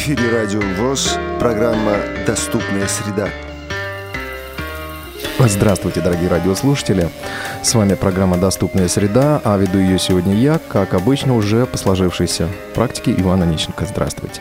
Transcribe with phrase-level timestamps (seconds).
[0.00, 1.92] эфире Радио ВОЗ, программа
[2.26, 3.28] «Доступная среда».
[5.38, 7.10] Здравствуйте, дорогие радиослушатели.
[7.62, 12.48] С вами программа «Доступная среда», а веду ее сегодня я, как обычно, уже по сложившейся
[12.74, 13.84] практике Ивана Нищенко.
[13.84, 14.40] Здравствуйте.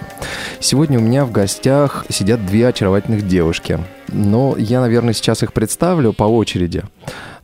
[0.61, 3.79] Сегодня у меня в гостях сидят две очаровательных девушки.
[4.07, 6.83] Но я, наверное, сейчас их представлю по очереди.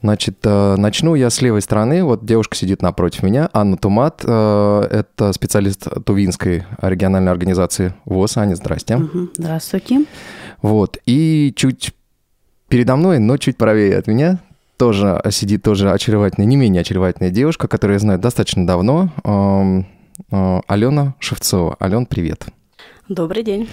[0.02, 2.04] Значит, э, начну я с левой стороны.
[2.04, 4.22] Вот девушка сидит напротив меня, Анна Тумат.
[4.24, 8.38] Э, это специалист Тувинской региональной организации ВОЗ.
[8.38, 9.00] Аня, здрасте.
[9.36, 10.06] Здравствуйте.
[10.62, 10.98] Вот.
[11.06, 11.94] И чуть
[12.68, 14.40] передо мной, но чуть правее от меня,
[14.78, 19.88] тоже сидит тоже очаровательная, не менее очаровательная девушка, которую я знаю достаточно давно, эм,
[20.32, 21.78] э, Алена Шевцова.
[21.80, 22.46] Ален, привет.
[23.08, 23.70] Добрый день.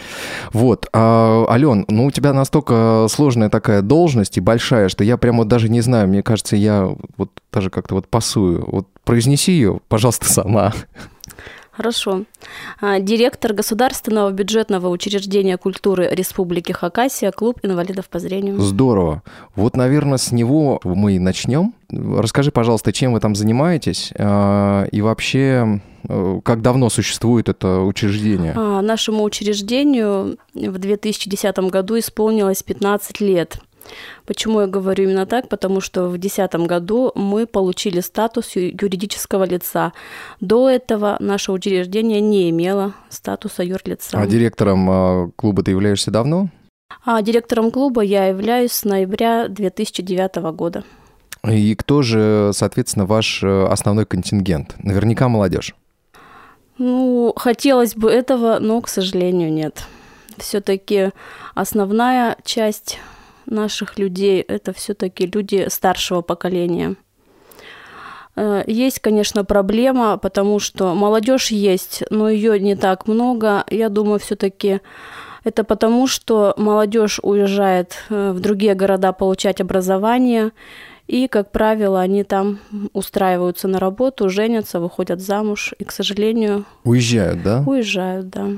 [0.53, 5.39] Вот, а, Ален, ну у тебя настолько сложная такая должность и большая, что я прямо
[5.39, 8.65] вот даже не знаю, мне кажется, я вот даже как-то вот пасую.
[8.67, 10.73] Вот произнеси ее, пожалуйста, сама.
[11.73, 12.25] Хорошо.
[12.83, 18.61] А, директор Государственного бюджетного учреждения культуры Республики Хакасия, клуб инвалидов по зрению.
[18.61, 19.23] Здорово.
[19.57, 21.75] Вот, наверное, с него мы и начнем.
[21.91, 28.53] Расскажи, пожалуйста, чем вы там занимаетесь а, и вообще э, как давно существует это учреждение?
[28.55, 33.59] А, нашему учреждению в 2010 году исполнилось 15 лет.
[34.27, 35.49] Почему я говорю именно так?
[35.49, 39.93] Потому что в 2010 году мы получили статус юридического лица.
[40.41, 44.19] До этого наше учреждение не имело статуса юрлица.
[44.19, 46.49] А директором а, клуба ты являешься давно?
[47.05, 50.85] А директором клуба я являюсь с ноября 2009 года.
[51.49, 54.77] И кто же, соответственно, ваш э, основной контингент?
[54.79, 55.75] Наверняка молодежь.
[56.79, 59.85] Ну, хотелось бы этого, но, к сожалению, нет.
[60.39, 61.11] Все-таки
[61.55, 62.99] основная часть
[63.47, 66.97] наших людей это все-таки люди старшего поколения.
[68.37, 73.65] Э, есть, конечно, проблема, потому что молодежь есть, но ее не так много.
[73.71, 74.81] Я думаю, все-таки
[75.45, 80.53] это потому, что молодежь уезжает э, в другие города получать образование,
[81.09, 82.61] и, как правило, они там
[82.93, 86.65] устраиваются на работу, женятся, выходят замуж, и, к сожалению...
[86.85, 87.65] Уезжают, да?
[87.67, 88.49] Уезжают, да.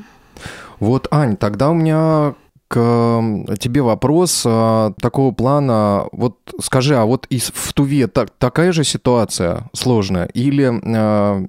[0.78, 2.34] Вот, Ань, тогда у меня
[2.69, 6.07] к тебе вопрос а, такого плана.
[6.13, 11.45] Вот скажи, а вот из, в Туве так, такая же ситуация сложная или а,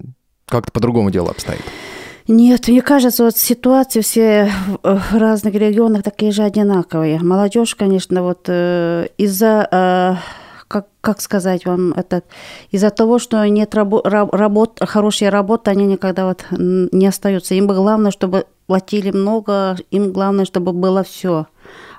[0.46, 1.64] как-то по-другому дело обстоит?
[2.28, 7.20] Нет, мне кажется, вот ситуации все в разных регионах такие же одинаковые.
[7.20, 10.16] Молодежь, конечно, вот э, из-за э,
[10.68, 12.24] как, как сказать вам, это
[12.72, 17.56] из-за того, что нет рабо, работ, хорошей работы, они никогда вот не остаются.
[17.56, 21.48] Им бы главное, чтобы платили много, им главное, чтобы было все.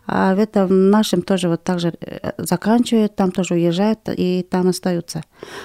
[0.09, 4.69] А в этом нашем тоже вот так же э, заканчивают, там тоже уезжают и там
[4.69, 5.23] остаются.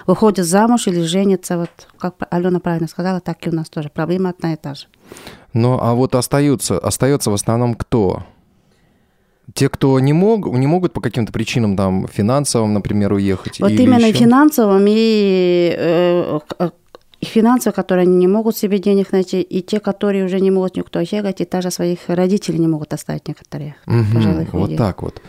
[0.07, 1.69] Выходят замуж или женятся, вот
[1.99, 3.89] как Алена правильно сказала, так и у нас тоже.
[3.89, 4.87] Проблема одна и та же.
[5.53, 8.23] Ну, а вот остаются, остается в основном кто?
[9.53, 13.59] Те, кто не, мог, не могут по каким-то причинам, там, финансовым, например, уехать?
[13.59, 14.19] Вот именно еще?
[14.19, 16.39] финансовым и э,
[17.21, 20.75] и финансовые, которые они не могут себе денег найти, и те, которые уже не могут
[20.75, 23.75] никто ехать, и даже своих родителей не могут оставить некоторые.
[23.87, 25.21] Угу, вот так вот.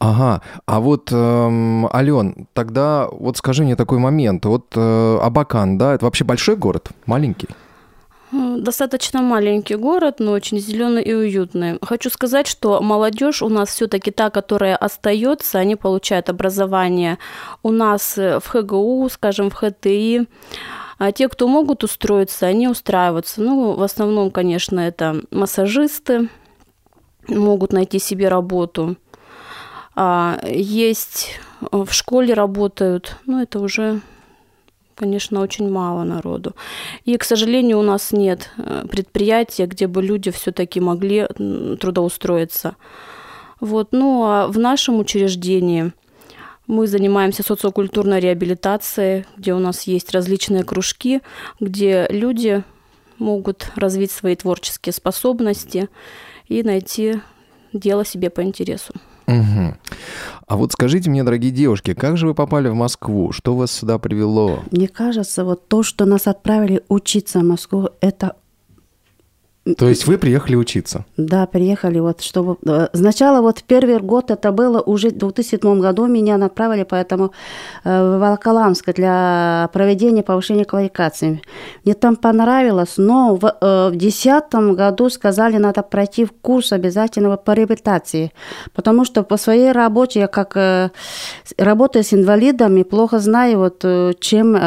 [0.00, 4.44] Ага, а вот, эм, Ален, тогда вот скажи мне такой момент.
[4.44, 7.48] Вот э, Абакан, да, это вообще большой город, маленький?
[8.34, 11.78] Достаточно маленький город, но очень зеленый и уютный.
[11.82, 17.18] Хочу сказать, что молодежь у нас все-таки та, которая остается, они получают образование
[17.62, 20.26] у нас в ХГУ, скажем, в ХТИ.
[20.98, 23.40] А те, кто могут устроиться, они устраиваются.
[23.40, 26.28] Ну, в основном, конечно, это массажисты,
[27.28, 28.96] могут найти себе работу.
[29.94, 31.38] А есть
[31.70, 34.00] в школе работают, ну, это уже
[34.94, 36.54] конечно, очень мало народу.
[37.04, 41.26] И, к сожалению, у нас нет э, предприятия, где бы люди все-таки могли
[41.80, 42.76] трудоустроиться.
[43.60, 43.88] Вот.
[43.92, 45.92] Ну а в нашем учреждении
[46.66, 51.20] мы занимаемся социокультурной реабилитацией, где у нас есть различные кружки,
[51.60, 52.62] где люди
[53.18, 55.88] могут развить свои творческие способности
[56.48, 57.20] и найти
[57.72, 58.94] дело себе по интересу.
[59.26, 59.74] Угу.
[60.46, 63.32] А вот скажите мне, дорогие девушки, как же вы попали в Москву?
[63.32, 64.60] Что вас сюда привело?
[64.70, 68.36] Мне кажется, вот то, что нас отправили учиться в Москву, это
[69.64, 71.06] то есть вы приехали учиться?
[71.16, 72.58] Да, приехали вот, чтобы...
[72.66, 77.32] Э, сначала вот первый год это было уже в 2007 году меня направили, поэтому
[77.82, 81.40] э, в Волоколамск для проведения повышения квалификации.
[81.84, 88.32] Мне там понравилось, но в 2010 э, году сказали, надо пройти курс обязательного по реабилитации,
[88.74, 90.92] потому что по своей работе я как
[91.56, 93.84] работаю с инвалидами, плохо знаю, вот
[94.20, 94.58] чем...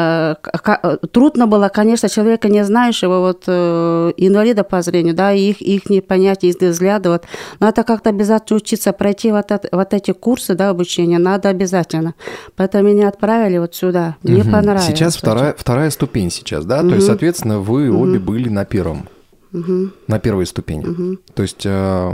[1.12, 6.00] Трудно было, конечно, человека не знаешь, его вот инвалида по зрению, да, их, их не
[6.00, 7.24] понятия, их взгляды, вот.
[7.60, 12.14] Надо как-то обязательно учиться пройти вот, это, вот эти курсы, да, обучения, надо обязательно.
[12.56, 14.52] Поэтому меня отправили вот сюда, мне Мгм.
[14.52, 14.86] понравилось.
[14.86, 16.82] Сейчас вторая, вторая ступень сейчас, да?
[16.82, 19.08] То есть, соответственно, вы обе были на первом.
[19.50, 20.84] Мгм, На первой ступени.
[20.84, 21.18] мгм.
[21.34, 22.10] То есть э,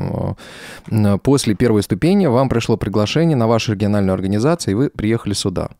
[0.90, 5.70] э, после первой ступени вам пришло приглашение на вашу региональную организацию, и вы приехали сюда.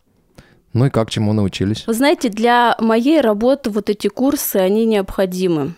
[0.73, 1.85] Ну и как, чему научились?
[1.87, 5.75] Вы знаете, для моей работы вот эти курсы, они необходимы.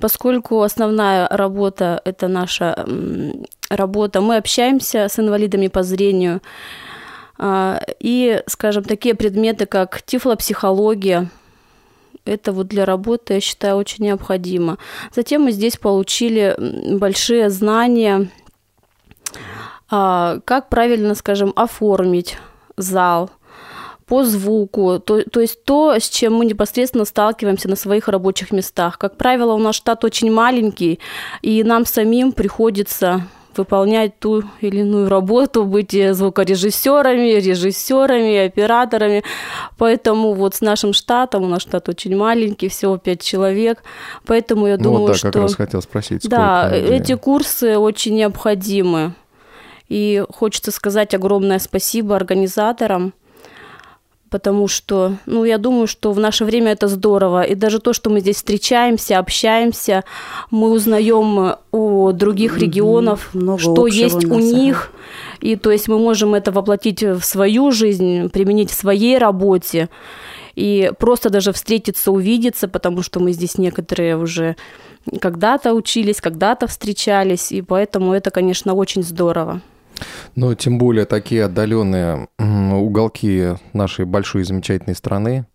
[0.00, 2.86] Поскольку основная работа– это наша
[3.68, 6.40] работа, мы общаемся с инвалидами по зрению,
[7.38, 11.30] а, и, скажем, такие предметы, как тифлопсихология,
[12.24, 14.78] это вот для работы, я считаю, очень необходимо.
[15.14, 16.56] Затем мы здесь получили
[16.96, 18.28] большие знания,
[19.90, 22.38] а, как правильно, скажем, оформить
[22.76, 23.30] зал,
[24.08, 28.98] по звуку, то, то есть то, с чем мы непосредственно сталкиваемся на своих рабочих местах.
[28.98, 30.98] Как правило, у нас штат очень маленький,
[31.42, 33.26] и нам самим приходится
[33.56, 39.24] выполнять ту или иную работу, быть звукорежиссерами, режиссерами, операторами.
[39.76, 43.82] Поэтому вот с нашим штатом, у нас штат очень маленький, всего пять человек,
[44.26, 45.32] поэтому я ну думаю, вот да, что...
[45.32, 46.28] как раз хотел спросить.
[46.28, 49.12] Да, эти курсы очень необходимы.
[49.88, 53.12] И хочется сказать огромное спасибо организаторам,
[54.30, 57.42] потому что, ну, я думаю, что в наше время это здорово.
[57.42, 60.04] И даже то, что мы здесь встречаемся, общаемся,
[60.50, 64.92] мы узнаем о других регионов, Много что есть у них.
[65.40, 69.88] И то есть мы можем это воплотить в свою жизнь, применить в своей работе.
[70.54, 74.56] И просто даже встретиться, увидеться, потому что мы здесь некоторые уже
[75.20, 79.60] когда-то учились, когда-то встречались, и поэтому это, конечно, очень здорово.
[80.34, 85.46] Ну, тем более такие отдаленные уголки нашей большой и замечательной страны.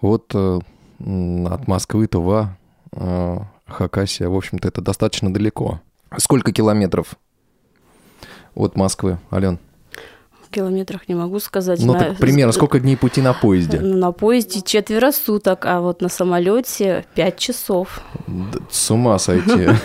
[0.00, 0.58] Вот э,
[0.98, 2.56] от Москвы, Тува,
[2.92, 5.80] э, Хакасия, в общем-то, это достаточно далеко.
[6.18, 7.16] Сколько километров
[8.54, 9.58] от Москвы, Ален?
[10.46, 11.80] В километрах не могу сказать.
[11.82, 13.80] Ну, На- так примерно сколько дней пути на поезде?
[13.80, 18.00] На поезде четверо суток, а вот на самолете пять часов.
[18.70, 19.68] С ума сойти.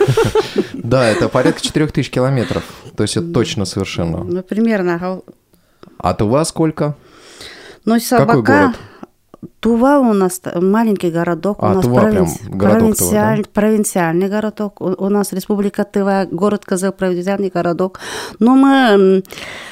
[0.74, 2.63] Да, это порядка 4000 километров.
[2.97, 4.23] То есть это точно совершенно.
[4.23, 5.21] Ну, примерно.
[5.99, 6.95] А Тува сколько?
[7.85, 8.41] Но Какой собака...
[8.41, 8.75] город?
[9.59, 13.17] Тува у нас маленький городок, А, у нас Тува прям провинци- городок Тува, да?
[13.35, 17.99] провинциаль- провинциальный городок, у, у нас республика Тыва, город Козел, провинциальный городок.
[18.39, 19.23] Но мы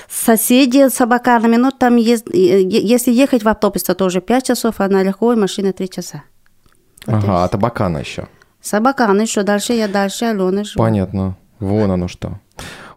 [0.08, 4.88] соседи с Абаканами, ну там есть, если ехать в автобусе, то уже 5 часов, а
[4.88, 6.24] на легковой машине 3 часа.
[7.08, 8.28] Ага, а Табакана еще.
[8.62, 10.64] С Абакана еще дальше, я дальше, Алена.
[10.76, 11.36] Понятно.
[11.60, 12.40] Вон оно что.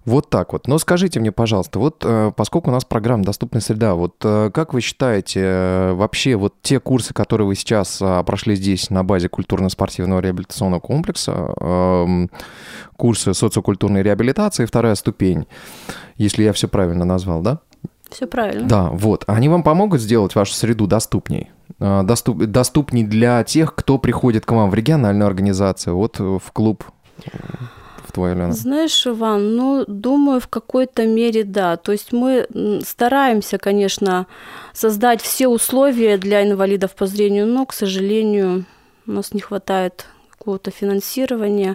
[0.04, 0.66] Вот так вот.
[0.66, 4.72] Но скажите мне, пожалуйста, вот э, поскольку у нас программа «Доступная среда», вот э, как
[4.72, 9.28] вы считаете, э, вообще вот те курсы, которые вы сейчас э, прошли здесь на базе
[9.28, 12.30] культурно-спортивного реабилитационного комплекса, эм,
[12.96, 15.46] курсы социокультурной реабилитации, вторая ступень,
[16.16, 17.58] если я все правильно назвал, да?
[18.08, 18.66] Все правильно.
[18.66, 19.24] Да, вот.
[19.26, 21.50] Они вам помогут сделать вашу среду доступней?
[21.78, 26.84] Доступ, доступней для тех, кто приходит к вам в региональную организацию, вот в клуб,
[28.08, 28.52] в твой, Алена.
[28.52, 31.76] Знаешь, Иван, ну, думаю, в какой-то мере да.
[31.76, 32.48] То есть мы
[32.84, 34.26] стараемся, конечно,
[34.72, 38.64] создать все условия для инвалидов по зрению, но, к сожалению,
[39.06, 41.74] у нас не хватает какого-то финансирования.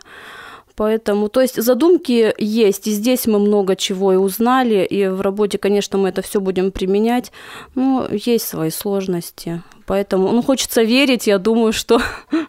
[0.76, 5.60] Поэтому, то есть задумки есть, и здесь мы много чего и узнали, и в работе,
[5.60, 7.32] конечно, мы это все будем применять,
[7.76, 9.62] но есть свои сложности.
[9.86, 12.02] Поэтому, ну, хочется верить, я думаю, что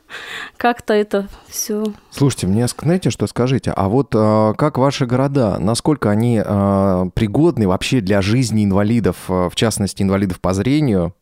[0.57, 3.73] как-то это все Слушайте, мне знаете, что скажите?
[3.75, 9.49] А вот а, как ваши города, насколько они а, пригодны вообще для жизни инвалидов, а,
[9.49, 11.15] в частности, инвалидов по зрению?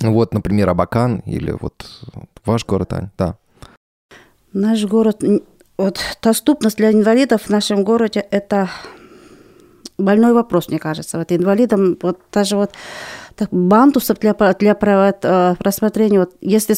[0.00, 1.86] Вот, например, Абакан или вот
[2.44, 3.36] ваш город, Ань, да.
[4.52, 5.22] Наш город,
[5.78, 8.68] вот доступность для инвалидов в нашем городе– это
[9.98, 11.18] больной вопрос, мне кажется.
[11.18, 12.70] Вот инвалидам, вот даже вот
[13.36, 16.74] так, бантусов для, для про- вот, э, рассмотрения, вот, если,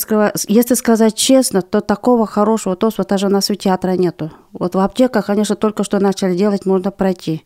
[0.50, 4.30] если сказать честно, то такого хорошего ТОС вот даже у нас у театра нету.
[4.52, 7.44] Вот в аптеках, конечно, только что начали делать, можно пройти.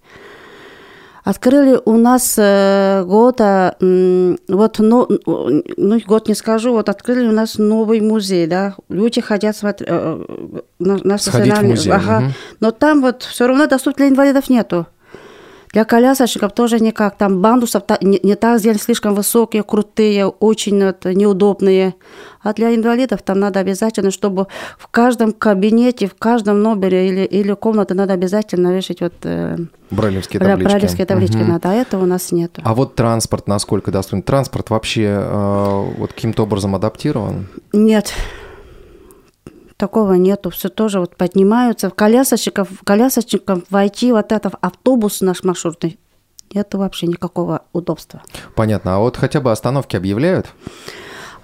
[1.22, 5.06] Открыли у нас э, года, вот, ну,
[5.76, 10.24] ну, год не скажу, вот открыли у нас новый музей, да, люди хотят смотреть, э,
[10.26, 12.20] э, на- наш Сходить в музей, ага.
[12.20, 12.32] мгм.
[12.60, 14.86] но там вот все равно доступ для инвалидов нету.
[15.72, 17.16] Для колясочников тоже никак.
[17.16, 21.94] Там бандусов не, не так сделали, слишком высокие, крутые, очень это, неудобные.
[22.42, 24.46] А для инвалидов там надо обязательно, чтобы
[24.78, 29.58] в каждом кабинете, в каждом номере или, или комнате надо обязательно вешать вот э,
[29.90, 30.70] Брайлевские бра- таблички.
[30.72, 31.36] брайлевские таблички.
[31.36, 31.48] Мгм.
[31.52, 32.62] Надо, а этого у нас нету.
[32.64, 34.22] А вот транспорт насколько доступен?
[34.22, 37.46] Транспорт вообще э, вот каким-то образом адаптирован?
[37.72, 38.12] Нет.
[39.80, 40.50] Такого нету.
[40.50, 41.90] Все тоже вот поднимаются.
[41.90, 45.98] Колясочников, колясочников войти вот это в автобус наш маршрутный,
[46.54, 48.22] это вообще никакого удобства.
[48.54, 48.94] Понятно.
[48.96, 50.46] А вот хотя бы остановки объявляют?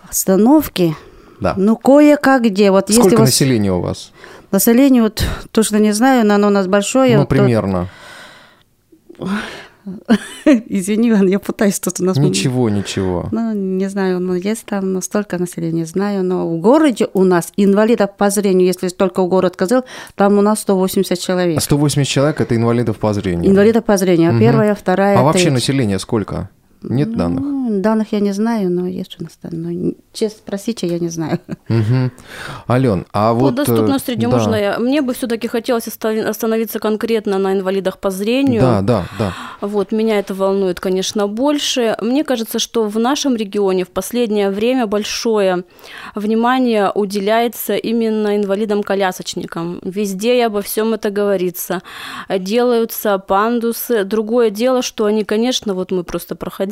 [0.08, 0.94] Остановки?
[1.40, 1.54] Да.
[1.56, 2.70] Ну, кое-как где.
[2.70, 4.12] Вот Сколько если вас- населения у вас?
[4.52, 7.14] Население, вот точно не знаю, но оно у нас большое.
[7.14, 7.88] ну, вот, примерно.
[10.44, 12.16] Извини, Иван, я пытаюсь тут у нас...
[12.16, 13.28] Ничего, ничего.
[13.30, 17.52] Ну, не знаю, ну, есть там ну, столько населения, знаю, но в городе у нас
[17.56, 21.58] инвалидов по зрению, если только в город сказал, там у нас 180 человек.
[21.58, 23.50] А 180 человек– это инвалидов по зрению.
[23.50, 24.40] Инвалидов по зрению, Мгм.
[24.40, 25.54] первая, вторая, А вообще третья.
[25.54, 26.50] население сколько?
[26.82, 27.42] Нет данных?
[27.42, 29.50] Ну, данных я не знаю, но есть у нас там.
[29.52, 31.40] Ну, честно спросите, я не знаю.
[31.68, 32.12] Мгм.
[32.68, 33.54] Ален, а По вот...
[33.54, 34.36] э, доступной среде да.
[34.36, 34.78] можно я?
[34.78, 38.60] Мне бы все-таки хотелось оста- остановиться конкретно на инвалидах по зрению.
[38.60, 39.32] Да, да, да.
[39.60, 41.96] Вот, меня это волнует, конечно, больше.
[42.00, 45.64] Мне кажется, что в нашем регионе в последнее время большое
[46.14, 49.80] внимание уделяется именно инвалидам-колясочникам.
[49.82, 51.82] Везде и обо всем это говорится.
[52.28, 54.04] Делаются пандусы.
[54.04, 56.65] Другое дело, что они, конечно, вот мы просто проходили,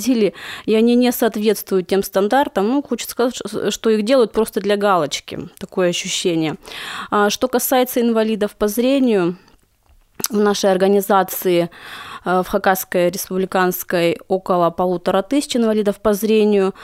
[0.67, 2.69] и они не соответствуют тем стандартам.
[2.69, 3.35] Ну, хочется сказать,
[3.71, 5.49] что- их делают просто для галочки.
[5.59, 6.57] Такое ощущение.
[7.11, 9.37] А Что касается инвалидов по зрению,
[10.31, 11.71] в нашей организации
[12.25, 16.75] э, в Хакасской республиканской около полутора тысяч инвалидов по зрению.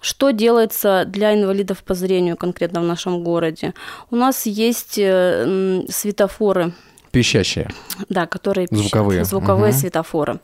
[0.00, 3.74] Что делается для инвалидов по зрению конкретно в нашем городе?
[4.10, 6.72] У нас есть э, светофоры
[7.12, 7.68] Пищащие.
[8.08, 8.84] да, которые пищат.
[8.84, 9.24] Звуковые.
[9.24, 9.80] звуковые Мгм.
[9.80, 10.40] светофоры.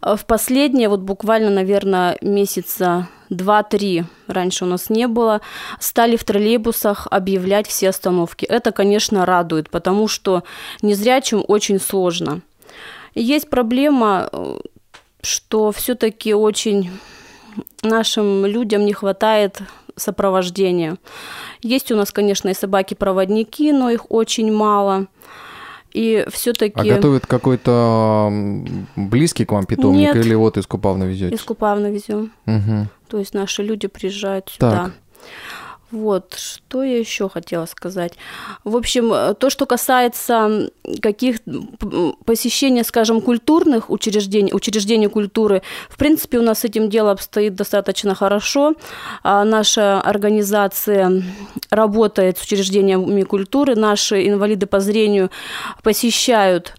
[0.00, 5.40] А В последние, вот буквально, наверное, месяца два-три, раньше у нас не было,
[5.80, 8.44] стали в троллейбусах объявлять все остановки.
[8.46, 10.44] Это, конечно, радует, потому что
[10.82, 12.40] незрячим очень сложно.
[13.14, 14.58] Есть проблема, э,
[15.22, 16.90] что все-таки очень
[17.82, 19.58] нашим людям не хватает
[19.96, 20.96] сопровождения.
[21.60, 25.06] Есть у нас, конечно, и собаки-проводники, но их очень мало.
[25.92, 28.30] И все-таки А готовят какой-то
[28.96, 30.16] близкий к вам питомник Нет.
[30.16, 31.34] или вот из Купавна везете?
[31.34, 32.32] из Купавна везем.
[32.44, 32.88] Мгм.
[33.08, 34.92] То есть наши люди приезжают Так.
[35.90, 38.12] Вот, что я еще хотела сказать.
[38.62, 41.38] В общем, э, то, что касается каких
[42.26, 48.14] посещения, скажем, культурных учреждений, учреждений культуры, в принципе, у нас с этим дело обстоит достаточно
[48.14, 48.74] хорошо.
[49.22, 51.22] А Наша организация
[51.70, 55.30] работает с учреждениями культуры, наши инвалиды по зрению
[55.82, 56.74] посещают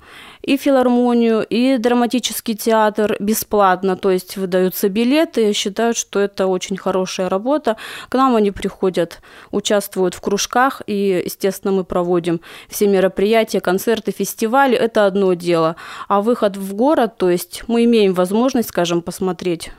[0.49, 7.29] и филармонию, и драматический театр бесплатно, то есть выдаются билеты, считают, что это очень хорошая
[7.29, 7.77] работа.
[8.09, 14.75] К нам они приходят, участвуют в кружках, и, естественно, мы проводим все мероприятия, концерты, фестивали,
[14.75, 15.75] это одно дело.
[16.07, 19.71] А выход в город, то есть мы имеем возможность, скажем, посмотреть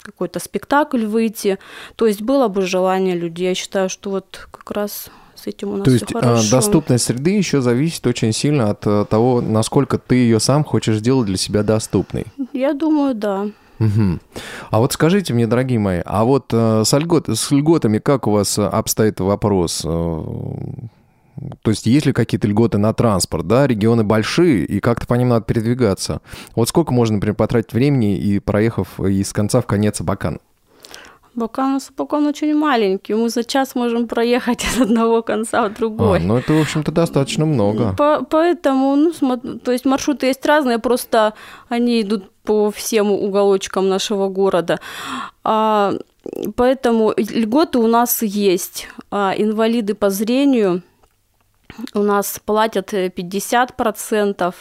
[0.00, 1.58] какой-то спектакль выйти,
[1.96, 3.48] то есть было бы желание людей.
[3.48, 6.50] Я считаю, что вот как раз с этим у нас То есть а, хорошо.
[6.50, 11.26] доступность среды еще зависит очень сильно от э, того, насколько ты ее сам хочешь сделать
[11.26, 12.26] для себя доступной.
[12.52, 13.46] Я думаю, да.
[13.78, 14.20] Мгм.
[14.70, 18.32] А вот скажите мне, дорогие мои, а вот э, с, льгот- с льготами как у
[18.32, 19.82] вас э, обстоит вопрос?
[19.84, 20.22] Э,
[21.62, 23.66] То есть есть ли какие-то льготы на транспорт, да?
[23.68, 26.20] Регионы большие, и как-то по ним надо передвигаться.
[26.56, 30.00] Вот сколько можно, например, потратить времени и проехав из конца в конец
[31.38, 31.74] Абакан?
[31.74, 33.14] Бакан, Бакан очень маленький.
[33.14, 36.18] Мы за час можем проехать от одного конца в другой.
[36.18, 37.94] А, ну это, в общем-то, достаточно много.
[37.96, 41.32] По- поэтому, ну, смо- то есть маршруты есть разные, просто
[41.68, 44.78] они идут по всем уголочкам нашего города.
[45.44, 45.92] А,
[46.56, 48.88] поэтому льготы у нас есть.
[49.10, 50.82] А, инвалиды по зрению
[51.94, 54.54] у нас платят э, 50%,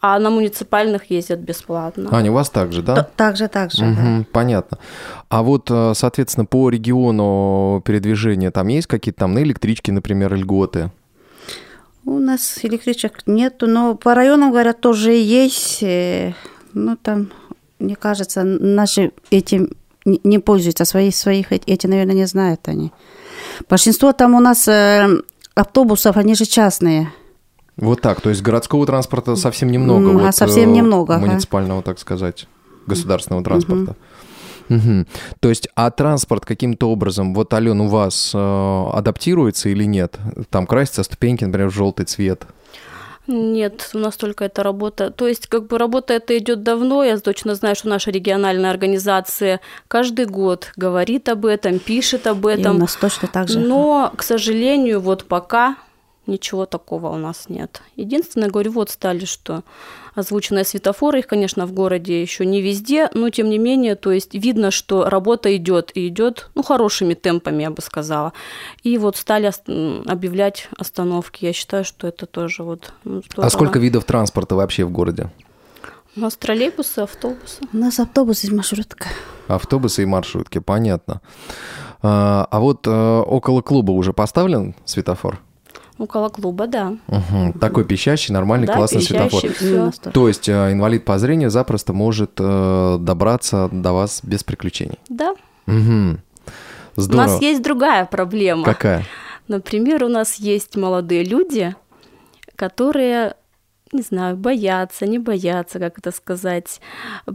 [0.00, 2.08] а на муниципальных ездят бесплатно.
[2.12, 2.94] Аня, у вас так же, да?
[3.02, 3.78] Т- Так же, так же.
[3.78, 3.86] да.
[3.86, 4.78] Мгм, понятно.
[5.28, 10.90] А вот, э, соответственно, по региону передвижения там есть какие-то там на электричке, например, льготы?
[12.04, 15.82] У нас электричек нету, но по районам, говорят, тоже есть.
[15.82, 16.34] э,
[16.74, 17.30] Ну, там,
[17.78, 19.70] мне кажется, наши этим
[20.04, 22.92] не пользуются, свои, своих эти, эти, наверное, не знают они.
[23.68, 25.06] Большинство там у нас э,
[25.54, 27.08] автобусов, они же частные.
[27.78, 30.10] Вот так, то есть городского транспорта совсем немного.
[30.10, 31.18] А вот, совсем э, немного.
[31.18, 32.46] Муниципального, так сказать,
[32.86, 33.94] государственного транспорта.
[34.68, 35.06] Мгм.
[35.40, 40.18] То есть, а транспорт каким-то образом, вот, Ален, у вас э, адаптируется или нет?
[40.50, 42.42] Там красятся ступеньки, например, в желтый цвет.
[43.28, 45.10] Нет, у нас только эта работа.
[45.10, 47.04] То есть, как бы работа эта идет давно.
[47.04, 52.46] Я точно знаю, что наша региональная организация каждый год говорит об этом, пишет об И
[52.46, 52.78] у этом.
[52.78, 53.60] нас точно так же.
[53.60, 55.76] Но, к сожалению, вот пока
[56.28, 57.82] ничего такого у нас нет.
[57.96, 59.64] Единственное, говорю, вот стали, что
[60.14, 64.34] озвученные светофоры, их, конечно, в городе еще не везде, но тем не менее, то есть
[64.34, 68.32] видно, что работа идет и идет, ну, хорошими темпами, я бы сказала.
[68.82, 69.50] И вот стали
[70.08, 71.44] объявлять остановки.
[71.44, 75.30] Я считаю, что это тоже вот ну, А сколько видов транспорта вообще в городе?
[76.16, 77.60] У нас троллейбусы, автобусы.
[77.72, 79.06] У нас автобусы и маршрутка.
[79.46, 81.20] Автобусы и маршрутки, понятно.
[82.02, 85.40] А, а вот а, около клуба уже поставлен светофор?
[85.98, 86.96] Около клуба, да.
[87.08, 87.58] Угу.
[87.60, 89.50] Такой пищащий, нормальный, да, классный светофор.
[89.52, 89.90] Все.
[89.90, 94.98] То есть э, инвалид по зрению запросто может э, добраться до вас без приключений.
[95.08, 95.34] Да.
[95.66, 96.18] Угу.
[96.96, 97.24] Здорово.
[97.24, 98.64] У нас есть другая проблема.
[98.64, 99.04] Какая?
[99.48, 101.74] Например, у нас есть молодые люди,
[102.54, 103.34] которые
[103.92, 106.80] не знаю, боятся, не боятся, как это сказать,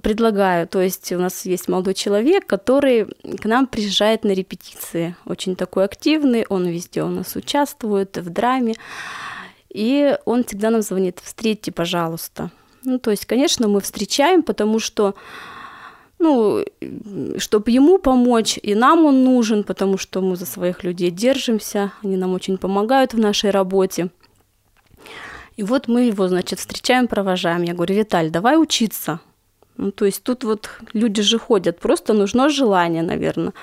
[0.02, 0.68] предлагаю.
[0.68, 5.86] То есть у нас есть молодой человек, который к нам приезжает на репетиции, очень такой
[5.86, 8.76] активный, он везде у нас участвует в драме,
[9.70, 12.52] и он всегда нам звонит, встретьте, пожалуйста.
[12.84, 15.16] Ну, то есть, конечно, мы встречаем, потому что
[16.20, 16.64] ну,
[17.38, 22.16] чтобы ему помочь, и нам он нужен, потому что мы за своих людей держимся, они
[22.16, 24.10] нам очень помогают в нашей работе.
[25.56, 27.64] И вот мы его, значит, встречаем, провожаем.
[27.64, 29.20] Я говорю, Виталь, давай учиться.
[29.78, 33.54] Ну, то есть тут вот люди же ходят, просто нужно желание, наверное.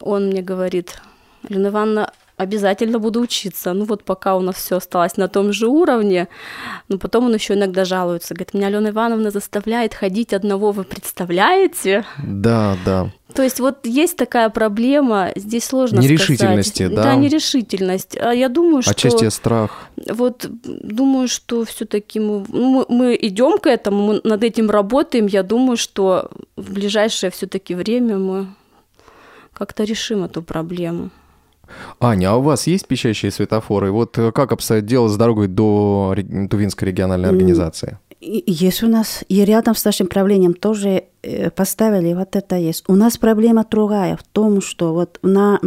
[0.00, 1.00] Он мне говорит,
[1.48, 3.72] Алена Ивановна, обязательно буду учиться.
[3.72, 6.28] Ну вот пока у нас все осталось на том же уровне,
[6.88, 8.34] но потом он еще иногда жалуется.
[8.34, 12.04] Говорит, меня Алена Ивановна заставляет ходить одного, вы представляете?
[12.22, 13.10] Да, да.
[13.34, 16.94] То есть вот есть такая проблема, здесь сложно Нерешительности, сказать.
[16.94, 17.02] да?
[17.02, 18.16] Да, нерешительность.
[18.18, 18.92] А я думаю, что...
[18.92, 19.88] Отчасти страх.
[19.96, 25.26] Вот думаю, что все таки мы, ну, мы, идем к этому, мы над этим работаем.
[25.26, 28.46] Я думаю, что в ближайшее все таки время мы
[29.52, 31.10] как-то решим эту проблему.
[32.00, 33.90] Аня, а у вас есть пищащие светофоры?
[33.90, 36.14] Вот э, как обстоит дело с дорогой до
[36.50, 37.98] Тувинской региональной организации?
[38.20, 42.84] Есть у нас, и рядом с нашим правлением тоже э, поставили, вот это есть.
[42.88, 45.60] У нас проблема другая в том, что вот на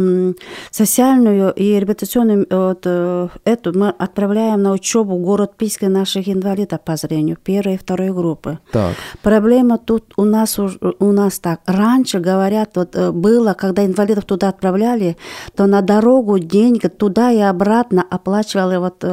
[0.72, 6.80] социальную и реабилитационную вот, э, эту мы отправляем на учебу в город Писка наших инвалидов
[6.84, 8.58] по зрению, первой и второй группы.
[8.72, 8.96] Так.
[9.22, 11.60] Проблема тут у нас, у нас так.
[11.66, 15.16] Раньше, говорят, вот э, было, когда инвалидов туда отправляли,
[15.54, 19.04] то на дорогу деньги туда и обратно оплачивали вот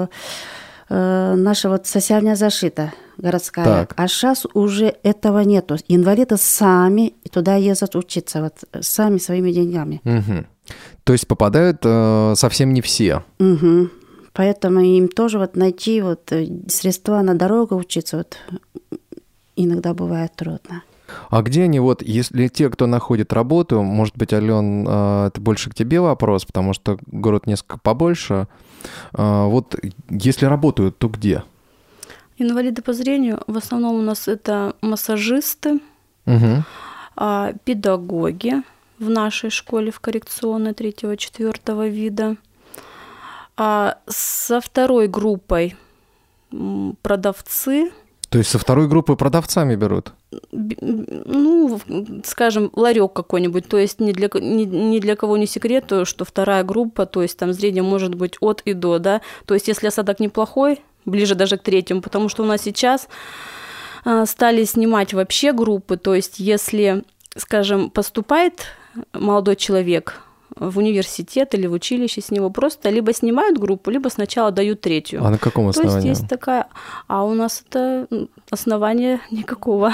[0.90, 3.66] наша вот социальная защита городская.
[3.66, 3.94] Так.
[3.98, 5.78] А сейчас уже этого нету.
[5.88, 10.02] Инвалиды сами туда ездят учиться, вот сами своими деньгами.
[10.04, 10.46] Угу.
[11.04, 13.24] То есть попадают э, совсем не все.
[13.40, 13.90] Угу.
[14.34, 18.38] Поэтому им тоже вот найти вот э, средства на дорогу учиться вот
[19.56, 20.84] иногда бывает трудно.
[21.30, 25.70] А где они вот, если те, кто находит работу, может быть, Ален, э, это больше
[25.70, 28.48] к тебе вопрос, потому что город несколько побольше.
[29.14, 29.76] Э, вот
[30.10, 31.44] если работают, то где?
[32.38, 35.80] Инвалиды по зрению в основном у нас это массажисты,
[36.26, 36.64] угу.
[37.64, 38.62] педагоги
[39.00, 42.36] в нашей школе в коррекционной третьего-четвертого вида.
[43.56, 45.76] А со второй группой
[47.02, 47.92] продавцы.
[48.30, 50.14] То есть со второй группы продавцами берут?
[50.52, 51.80] Ну,
[52.24, 53.68] скажем, ларек какой-нибудь.
[53.68, 57.38] То есть ни для, ни, ни для кого не секрет, что вторая группа, то есть
[57.38, 59.22] там зрение может быть от и до, да.
[59.46, 63.08] То есть если осадок неплохой, ближе даже к третьему, потому что у нас сейчас
[64.06, 67.04] а, стали снимать вообще группы, то есть если,
[67.36, 68.68] скажем, поступает
[69.14, 70.22] молодой человек
[70.60, 75.24] в университет или в училище, с него просто либо снимают группу, либо сначала дают третью.
[75.24, 76.02] А на каком основании?
[76.02, 76.68] То есть есть такая...
[77.08, 78.08] А у нас это
[78.50, 79.94] основания никакого.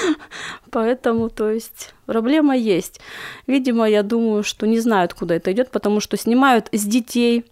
[0.70, 3.00] Поэтому, то есть, проблема есть.
[3.46, 7.46] Видимо, я думаю, что не знают, куда это идет, потому что снимают с детей,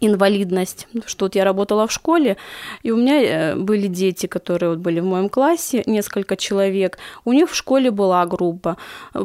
[0.00, 2.36] инвалидность, что вот я работала в школе,
[2.82, 7.32] и у меня э, были дети, которые вот были в моем классе, несколько человек, у
[7.32, 8.76] них в школе была группа.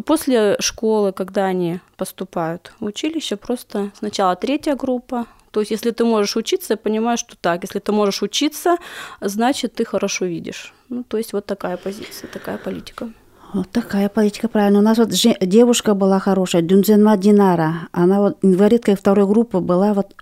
[0.05, 6.05] После школы, когда они поступают в училище, просто сначала третья группа, то есть если ты
[6.05, 8.77] можешь учиться, я понимаю, что так, если ты можешь учиться,
[9.21, 10.73] значит, ты хорошо видишь.
[10.89, 13.09] Ну, то есть вот такая позиция, такая политика.
[13.53, 14.79] Вот такая политика, правильно.
[14.79, 17.87] У нас вот девушка была хорошая, Дюнзенма Динара.
[17.91, 20.13] Она вот инвалидкой второй группы была, вот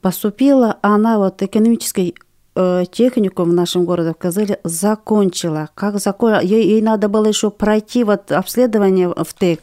[0.00, 2.14] поступила, она вот экономической
[2.54, 5.70] э, технику в нашем городе в Козыле закончила.
[5.74, 6.42] Как закончила?
[6.42, 9.60] Ей, ей надо было еще пройти вот обследование в ТЭК.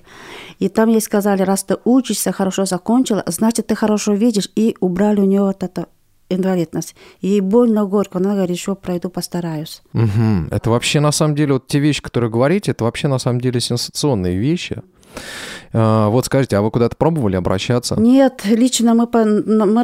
[0.60, 4.50] И там ей сказали, раз ты учишься, хорошо закончила, значит, ты хорошо видишь.
[4.56, 5.88] И убрали у нее вот это
[6.30, 6.96] инвалидность.
[7.22, 9.82] Ей больно, горько, она говорит, еще пройду, постараюсь.
[9.94, 10.50] Угу.
[10.52, 13.60] Это вообще, на самом деле, вот те вещи, которые говорите, это вообще, на самом деле,
[13.60, 14.82] сенсационные вещи.
[15.74, 17.96] А, вот скажите, а вы куда-то пробовали обращаться?
[18.00, 19.84] Нет, лично мы, по, мы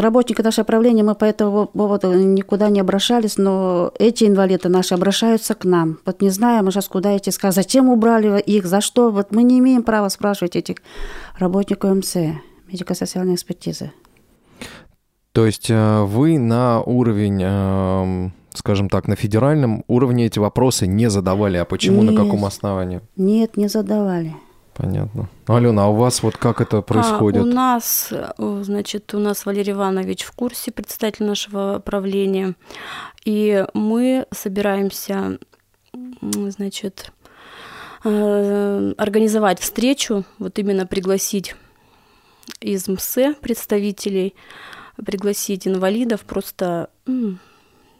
[0.00, 5.54] работники нашего правления, мы по этому поводу никуда не обращались, но эти инвалиды наши обращаются
[5.54, 5.98] к нам.
[6.06, 9.10] Вот не знаю, мы сейчас куда идти сказать, зачем убрали их, за что.
[9.10, 10.76] Вот мы не имеем права спрашивать этих
[11.38, 12.16] работников МС,
[12.66, 13.92] медико-социальной экспертизы.
[15.32, 21.08] То есть э, вы на уровень эм, скажем так, на федеральном уровне эти вопросы не
[21.10, 22.12] задавали, а почему, Нет.
[22.14, 23.00] на каком основании?
[23.16, 24.34] Нет, не задавали.
[24.78, 25.28] Понятно.
[25.48, 27.42] Алена, а у вас вот как это происходит?
[27.42, 32.54] А, у нас, значит, у нас Валерий Иванович в курсе, председатель нашего правления,
[33.24, 35.40] и мы собираемся,
[36.22, 37.10] значит,
[38.04, 41.56] э, организовать встречу, вот именно пригласить
[42.60, 44.36] из МСЭ представителей,
[45.04, 46.88] пригласить инвалидов, просто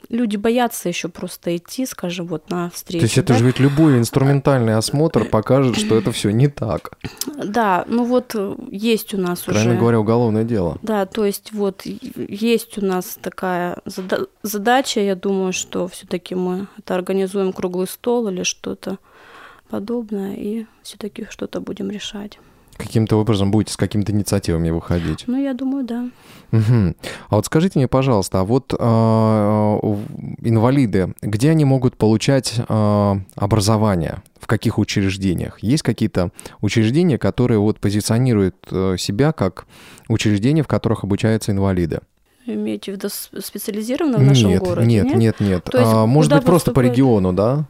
[0.09, 3.01] люди боятся еще просто идти, скажем, вот на встречу.
[3.01, 3.39] То есть это да?
[3.39, 6.93] же ведь любой инструментальный осмотр покажет, что это все не так.
[7.27, 8.35] Да, ну вот
[8.71, 9.81] есть у нас Правильно уже...
[9.81, 10.79] говоря, уголовное дело.
[10.83, 13.79] Да, то есть вот есть у нас такая
[14.43, 18.99] задача, я думаю, что все-таки мы это организуем круглый стол или что-то
[19.69, 22.39] подобное, и все-таки что-то будем решать
[22.79, 25.25] каким-то образом будете с какими-то инициативами выходить.
[25.27, 26.09] Ну, я думаю, да.
[26.53, 26.95] Угу.
[27.29, 28.79] А вот скажите мне, пожалуйста, а вот э,
[30.43, 34.23] инвалиды, где они могут получать э, образование?
[34.41, 35.59] В каких учреждениях?
[35.61, 36.31] Есть какие-то
[36.63, 39.67] учреждения, которые вот позиционируют э, себя как
[40.09, 42.01] учреждения, в которых обучаются инвалиды?
[42.47, 44.87] Имеете в виду специализированно в нашем нет, городе?
[44.87, 45.41] Нет, нет, нет.
[45.41, 45.65] нет.
[45.65, 47.67] То есть, а, может быть, просто по региону, да?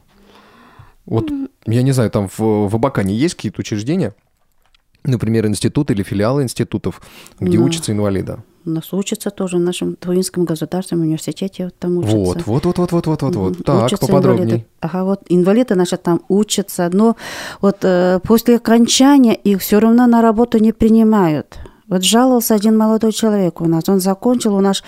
[1.05, 1.49] Вот, mm.
[1.65, 4.13] я не знаю, там в, в Абакане есть какие-то учреждения,
[5.09, 7.01] например, институты или филиалы институтов,
[7.39, 7.63] где да.
[7.63, 8.37] учатся инвалиды?
[8.65, 12.17] У нас учатся тоже в нашем Твинском государственном университете, вот там учатся.
[12.17, 13.65] Вот, вот, вот, вот, вот, вот, вот, вот.
[13.65, 14.45] Так, учатся поподробнее.
[14.45, 14.65] Инвалиды.
[14.81, 17.15] Ага, вот инвалиды наши там учатся, но
[17.61, 21.57] вот э, после окончания их все равно на работу не принимают.
[21.89, 23.89] Вот жаловался один молодой человек у нас.
[23.89, 24.83] Он закончил у нас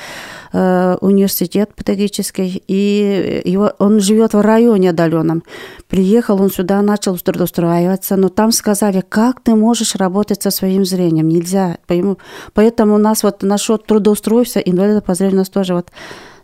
[0.53, 5.43] э, университет педагогический, и его, он живет в районе отдаленном.
[5.87, 11.27] Приехал он сюда, начал трудоустраиваться, но там сказали, как ты можешь работать со своим зрением?
[11.27, 11.77] Нельзя.
[11.87, 12.17] Поэтому,
[12.53, 15.91] поэтому у нас вот насчет трудоустройства инвалидов по зрению у нас тоже вот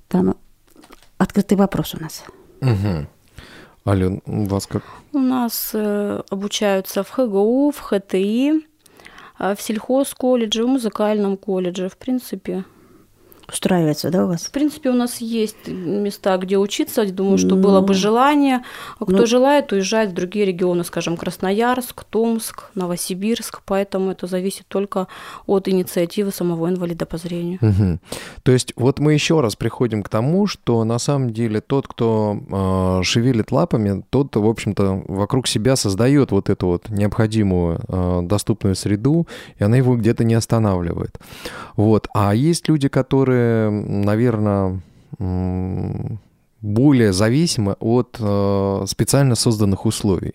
[0.07, 0.35] там
[1.19, 2.23] открытый вопрос у нас.
[2.61, 3.07] Угу.
[3.85, 4.83] Ален, у вас как?
[5.13, 8.65] У нас э, обучаются в ХГУ, в ХТИ,
[9.39, 12.63] в сельхозколледже, в музыкальном колледже, в принципе.
[13.49, 14.41] Устраивается, да, у вас?
[14.41, 17.05] В принципе, у нас есть места, где учиться.
[17.05, 18.63] Думаю, что было бы ну, желание.
[18.99, 23.61] А кто ну, желает, уезжает в другие регионы, скажем, Красноярск, Томск, Новосибирск.
[23.65, 25.07] Поэтому это зависит только
[25.45, 27.59] от инициативы самого инвалида по зрению.
[27.61, 27.99] Угу.
[28.43, 32.99] То есть вот мы еще раз приходим к тому, что на самом деле тот, кто
[32.99, 38.75] э, шевелит лапами, тот, в общем-то, вокруг себя создает вот эту вот необходимую э, доступную
[38.75, 39.25] среду,
[39.57, 41.17] и она его где-то не останавливает.
[41.77, 42.09] Вот.
[42.13, 44.81] А есть люди, которые которые, наверное,
[46.61, 50.33] более зависимы от э, специально созданных условий.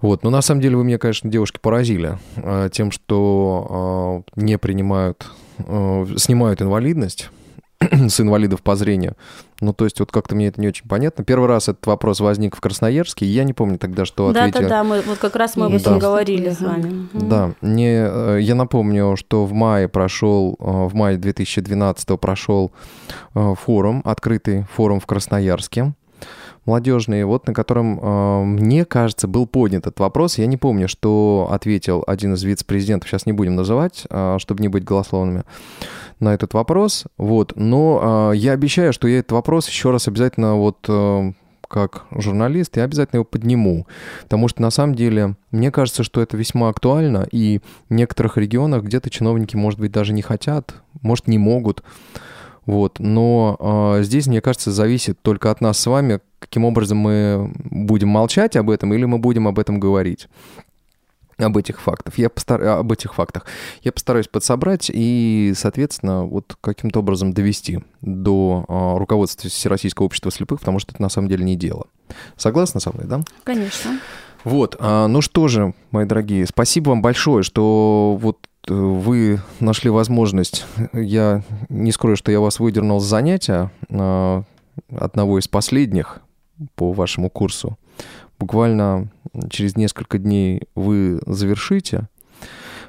[0.00, 0.22] Вот.
[0.22, 5.30] Но на самом деле вы меня, конечно, девушки поразили э, тем, что э, не принимают,
[5.58, 7.30] снимают инвалидность
[8.08, 9.16] с инвалидов по зрению.
[9.60, 11.24] Ну, то есть вот как-то мне это не очень понятно.
[11.24, 14.62] Первый раз этот вопрос возник в Красноярске, и я не помню тогда, что да, ответили.
[14.64, 16.00] Да-да-да, мы, вот как раз мы об этом да.
[16.00, 17.08] говорили с вами.
[17.12, 22.72] Да, не, э, я напомню, что в мае прошел, э, в мае 2012 прошел
[23.34, 25.92] э, форум, открытый форум в Красноярске
[26.68, 30.38] молодежный, вот на котором, э, мне кажется, был поднят этот вопрос.
[30.38, 34.68] Я не помню, что ответил один из вице-президентов, сейчас не будем называть, э, чтобы не
[34.68, 35.44] быть голословными
[36.20, 37.06] на этот вопрос.
[37.16, 37.54] Вот.
[37.56, 41.32] Но э, я обещаю, что я этот вопрос еще раз обязательно вот э,
[41.68, 43.86] как журналист, я обязательно его подниму.
[44.22, 48.82] Потому что на самом деле, мне кажется, что это весьма актуально, и в некоторых регионах
[48.82, 51.82] где-то чиновники, может быть, даже не хотят, может, не могут.
[52.68, 52.98] Вот.
[52.98, 53.56] Но
[53.96, 58.56] э, здесь, мне кажется, зависит только от нас с вами, каким образом мы будем молчать
[58.56, 60.28] об этом или мы будем об этом говорить
[61.38, 62.18] об этих фактах.
[62.18, 62.62] Я постар...
[62.62, 63.46] об этих фактах.
[63.82, 70.58] Я постараюсь подсобрать и, соответственно, вот каким-то образом довести до э, руководства Всероссийского общества слепых,
[70.58, 71.86] потому что это на самом деле не дело.
[72.36, 73.22] Согласны со мной, да?
[73.44, 73.98] Конечно.
[74.44, 80.66] Вот, а, ну что же, мои дорогие, спасибо вам большое, что вот вы нашли возможность.
[80.92, 84.42] Я не скрою, что я вас выдернул с занятия а,
[84.90, 86.20] одного из последних
[86.74, 87.78] по вашему курсу
[88.38, 89.08] буквально
[89.50, 92.08] через несколько дней вы завершите.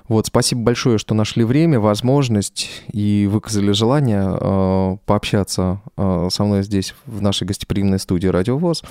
[0.10, 6.64] Вот, спасибо большое, что нашли время, возможность и выказали желание э, пообщаться э, со мной
[6.64, 8.84] здесь, в нашей гостеприимной студии «Радио ВОЗ».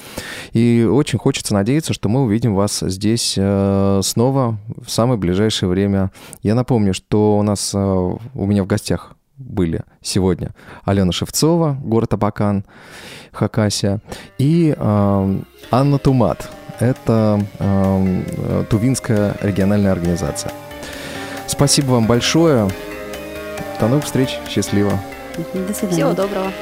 [0.52, 6.12] И очень хочется надеяться, что мы увидим вас здесь э, снова в самое ближайшее время.
[6.44, 10.54] Я напомню, что у нас, э, у меня в гостях были сегодня
[10.84, 12.64] Алена Шевцова, город Абакан,
[13.32, 14.00] Хакасия,
[14.38, 15.38] и э,
[15.72, 16.48] Анна Тумат.
[16.78, 20.52] Это э, Тувинская региональная организация.
[21.48, 22.68] Спасибо вам большое.
[23.80, 24.38] До новых встреч.
[24.48, 25.00] Счастливо.
[25.54, 25.92] До свидания.
[25.92, 26.52] Всего доброго.